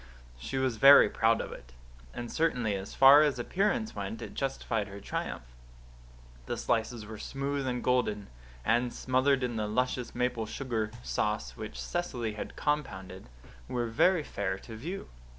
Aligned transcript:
She 0.39 0.57
was 0.57 0.77
very 0.77 1.09
proud 1.11 1.41
of 1.41 1.51
it; 1.51 1.73
and 2.11 2.31
certainly 2.31 2.73
as 2.73 2.95
far 2.95 3.21
as 3.21 3.37
appearance 3.37 3.93
went 3.95 4.19
it 4.23 4.33
justified 4.33 4.87
her 4.87 4.99
triumph. 4.99 5.43
The 6.47 6.57
slices 6.57 7.05
were 7.05 7.19
smooth 7.19 7.67
and 7.67 7.83
golden; 7.83 8.25
and, 8.65 8.91
smothered 8.91 9.43
in 9.43 9.57
the 9.57 9.67
luscious 9.67 10.15
maple 10.15 10.47
sugar 10.47 10.89
sauce 11.03 11.55
which 11.55 11.79
Cecily 11.79 12.33
had 12.33 12.55
compounded, 12.55 13.29
were 13.67 13.85
very 13.85 14.23
fair 14.23 14.57
to 14.57 14.75
view. 14.75 15.07